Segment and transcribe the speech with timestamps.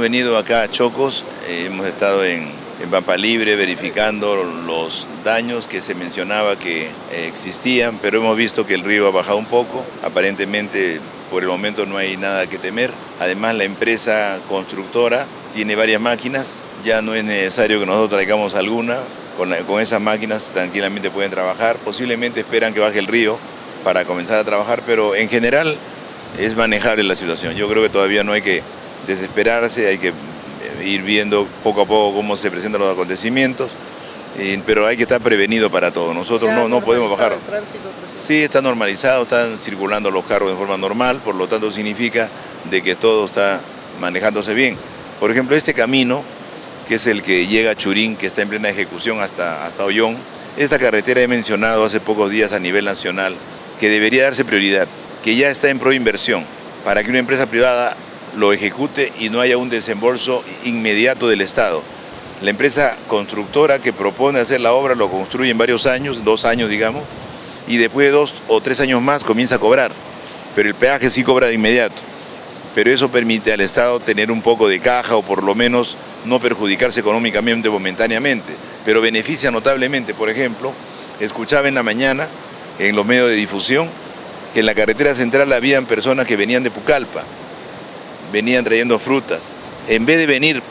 [0.00, 2.50] venido acá a Chocos, eh, hemos estado en,
[2.82, 8.66] en Pampa Libre verificando los daños que se mencionaba que eh, existían, pero hemos visto
[8.66, 11.00] que el río ha bajado un poco, aparentemente
[11.30, 12.90] por el momento no hay nada que temer.
[13.20, 18.96] Además la empresa constructora tiene varias máquinas, ya no es necesario que nosotros traigamos alguna,
[19.36, 23.38] con, con esas máquinas tranquilamente pueden trabajar, posiblemente esperan que baje el río
[23.84, 25.76] para comenzar a trabajar, pero en general
[26.38, 27.54] es manejable la situación.
[27.54, 28.62] Yo creo que todavía no hay que
[29.06, 33.70] desesperarse, hay que eh, ir viendo poco a poco cómo se presentan los acontecimientos,
[34.64, 36.14] pero hay que estar prevenido para todo.
[36.14, 37.36] Nosotros no, no podemos bajar.
[38.16, 42.28] Sí, está normalizado, están circulando los carros de forma normal, por lo tanto significa
[42.70, 43.60] de que todo está
[44.00, 44.76] manejándose bien.
[45.18, 46.22] Por ejemplo, este camino,
[46.88, 50.16] que es el que llega a Churín, que está en plena ejecución hasta, hasta Ollón,
[50.56, 53.34] esta carretera he mencionado hace pocos días a nivel nacional
[53.78, 54.88] que debería darse prioridad,
[55.22, 56.44] que ya está en proinversión,
[56.84, 57.96] para que una empresa privada
[58.36, 61.82] lo ejecute y no haya un desembolso inmediato del Estado.
[62.42, 66.70] La empresa constructora que propone hacer la obra lo construye en varios años, dos años
[66.70, 67.02] digamos,
[67.68, 69.92] y después de dos o tres años más comienza a cobrar,
[70.54, 72.00] pero el peaje sí cobra de inmediato.
[72.74, 76.40] Pero eso permite al Estado tener un poco de caja o por lo menos no
[76.40, 78.52] perjudicarse económicamente momentáneamente,
[78.84, 80.14] pero beneficia notablemente.
[80.14, 80.72] Por ejemplo,
[81.20, 82.28] escuchaba en la mañana
[82.78, 83.88] en los medios de difusión
[84.54, 87.22] que en la carretera central habían personas que venían de Pucallpa,
[88.32, 89.40] venían trayendo frutas.
[89.88, 90.62] En vez de venir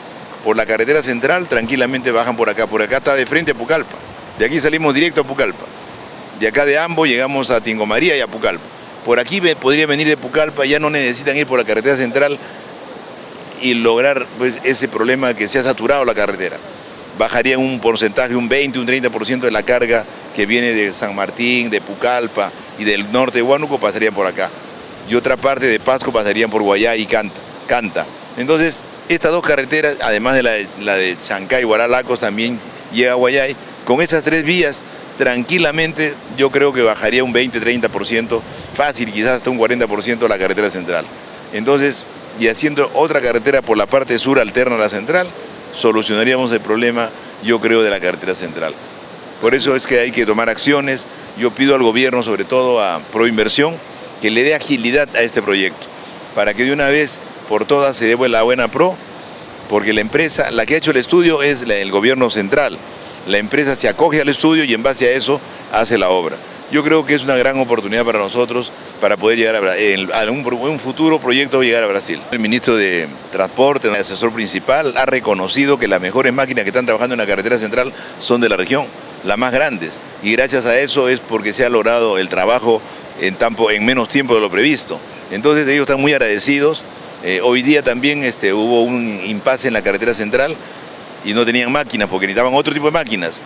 [0.44, 2.66] por la carretera central, tranquilamente bajan por acá.
[2.66, 3.96] Por acá está de frente a Pucallpa.
[4.38, 5.64] De aquí salimos directo a Pucallpa.
[6.38, 8.64] De acá de Ambo llegamos a Tingo María y a Pucallpa.
[9.04, 12.38] Por aquí podría venir de Pucallpa, ya no necesitan ir por la carretera central
[13.60, 16.56] y lograr pues, ese problema que se ha saturado la carretera.
[17.18, 21.68] Bajaría un porcentaje, un 20, un 30% de la carga que viene de San Martín,
[21.68, 24.48] de Pucallpa y del norte de Huánuco pasaría por acá.
[25.08, 27.49] Y otra parte de Pasco pasarían por Guayá y Canta.
[27.70, 28.04] Canta.
[28.36, 32.58] Entonces, estas dos carreteras, además de la de, la de Chancay, Guaralacos, también
[32.92, 33.54] llega a Guayay.
[33.84, 34.82] Con esas tres vías,
[35.18, 38.40] tranquilamente, yo creo que bajaría un 20-30%,
[38.74, 41.04] fácil, quizás hasta un 40% la carretera central.
[41.52, 42.04] Entonces,
[42.40, 45.28] y haciendo otra carretera por la parte sur alterna a la central,
[45.72, 47.08] solucionaríamos el problema,
[47.44, 48.74] yo creo, de la carretera central.
[49.40, 51.06] Por eso es que hay que tomar acciones.
[51.38, 53.76] Yo pido al gobierno, sobre todo a Proinversión,
[54.20, 55.86] que le dé agilidad a este proyecto,
[56.34, 57.20] para que de una vez
[57.50, 58.94] por todas se dé la buena pro,
[59.68, 62.78] porque la empresa, la que ha hecho el estudio es el gobierno central.
[63.26, 65.40] La empresa se acoge al estudio y en base a eso
[65.72, 66.36] hace la obra.
[66.70, 70.78] Yo creo que es una gran oportunidad para nosotros para poder llegar a, a un,
[70.78, 72.20] futuro proyecto llegar a Brasil.
[72.30, 76.86] El ministro de Transporte, el asesor principal, ha reconocido que las mejores máquinas que están
[76.86, 78.86] trabajando en la carretera central son de la región
[79.24, 79.98] las más grandes.
[80.22, 82.80] Y gracias a eso es porque se ha logrado el trabajo
[83.20, 85.00] en menos tiempo de lo previsto.
[85.32, 86.84] Entonces ellos están muy agradecidos.
[87.22, 90.56] Eh, hoy día también este, hubo un impasse en la carretera central
[91.24, 93.40] y no tenían máquinas porque necesitaban otro tipo de máquinas.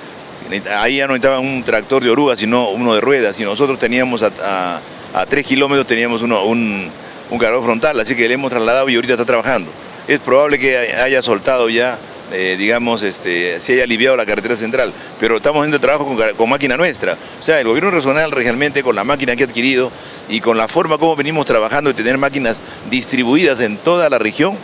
[0.78, 3.38] Ahí ya no necesitaban un tractor de oruga, sino uno de ruedas.
[3.40, 4.80] Y nosotros teníamos a,
[5.28, 6.88] tres kilómetros teníamos uno, un,
[7.30, 9.70] un cargador frontal, así que le hemos trasladado y ahorita está trabajando.
[10.06, 11.98] Es probable que haya soltado ya
[12.32, 16.76] eh, digamos, este, se haya aliviado la carretera central, pero estamos haciendo trabajo con, máquina
[16.76, 17.16] nuestra.
[17.40, 19.92] O sea, el gobierno regional realmente con la máquina que ha adquirido
[20.28, 24.56] y con la forma como venimos trabajando de tener máquinas distribuidas en toda la región,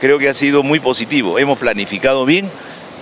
[0.00, 1.38] creo que ha sido muy positivo.
[1.38, 2.50] Hemos planificado bien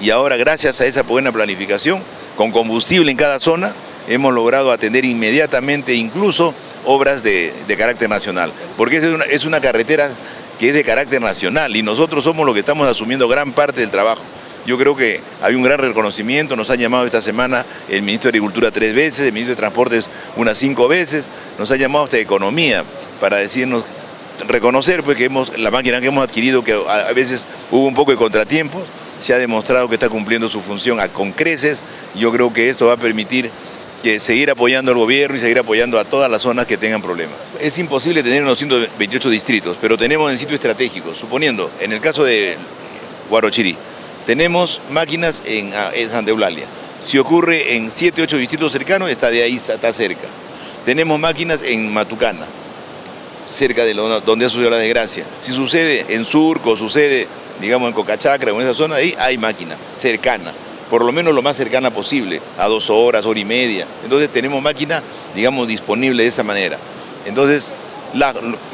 [0.00, 2.03] y ahora gracias a esa buena planificación,
[2.37, 3.75] con combustible en cada zona,
[4.09, 6.54] hemos logrado atender inmediatamente incluso
[6.84, 10.10] obras de, carácter nacional, porque es una, es una carretera
[10.59, 13.91] que es de carácter nacional y nosotros somos los que estamos asumiendo gran parte del
[13.91, 14.22] trabajo.
[14.66, 18.38] Yo creo que hay un gran reconocimiento, nos ha llamado esta semana el ministro de
[18.38, 22.82] Agricultura tres veces, el ministro de Transportes unas cinco veces, nos ha llamado hasta Economía
[23.20, 23.84] para decirnos,
[24.48, 28.12] reconocer pues que hemos, la máquina que hemos adquirido, que a veces hubo un poco
[28.12, 28.82] de contratiempos,
[29.19, 31.82] se ha demostrado que está cumpliendo su función con creces,
[32.14, 33.50] yo creo que esto va a permitir
[34.03, 37.36] que seguir apoyando al gobierno y seguir apoyando a todas las zonas que tengan problemas.
[37.60, 42.24] Es imposible tener unos 128 distritos, pero tenemos en sitios estratégicos, suponiendo, en el caso
[42.24, 42.56] de
[43.30, 43.77] Guarochirí,
[44.26, 46.32] tenemos máquinas en, en Santa.
[47.04, 50.26] Si ocurre en 7, 8 distritos cercanos, está de ahí, está cerca.
[50.84, 52.47] Tenemos máquinas en Matucana,
[53.53, 55.24] cerca de donde ha sucedido la desgracia.
[55.41, 57.26] Si sucede en Surco, sucede,
[57.60, 60.53] digamos, en Cocachacra o en esa zona, ahí hay máquina cercana
[60.91, 63.86] por lo menos lo más cercana posible, a dos horas, hora y media.
[64.04, 65.03] Entonces tenemos máquina,
[65.34, 66.78] digamos, disponible de esa manera.
[67.27, 67.72] Entonces,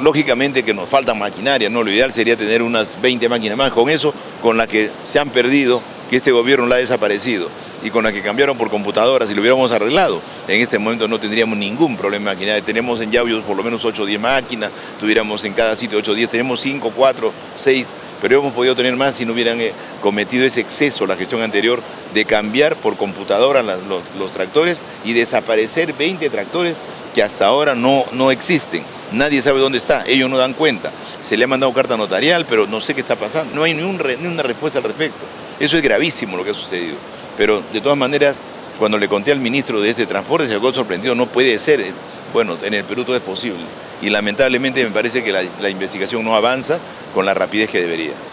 [0.00, 1.82] lógicamente que nos falta maquinaria, ¿no?
[1.82, 3.70] Lo ideal sería tener unas 20 máquinas más.
[3.70, 4.12] Con eso,
[4.42, 7.48] con las que se han perdido, que este gobierno la ha desaparecido,
[7.82, 11.18] y con las que cambiaron por computadoras y lo hubiéramos arreglado, en este momento no
[11.18, 12.64] tendríamos ningún problema maquinaria.
[12.64, 16.10] Tenemos en Yauyos por lo menos 8 o 10 máquinas, tuviéramos en cada sitio 8
[16.10, 19.72] o 10, tenemos 5, 4, 6 pero hemos podido tener más si no hubieran eh,
[20.02, 21.80] cometido ese exceso la gestión anterior
[22.14, 23.80] de cambiar por computadora los,
[24.18, 26.76] los, tractores y desaparecer 20 tractores
[27.14, 28.82] que hasta ahora no, no existen.
[29.12, 30.90] Nadie sabe dónde está, ellos no dan cuenta.
[31.20, 33.54] Se le ha mandado carta notarial, pero no sé qué está pasando.
[33.54, 35.18] No hay ni, un, ni una respuesta al respecto.
[35.58, 36.96] Eso es gravísimo lo que ha sucedido.
[37.36, 38.40] Pero de todas maneras,
[38.78, 41.84] cuando le conté al ministro de este transporte, se quedó sorprendido, no puede ser.
[42.32, 43.58] Bueno, en el Perú todo es posible.
[44.00, 46.78] Y lamentablemente me parece que la investigación no avanza
[47.12, 48.12] con la rapidez que debería.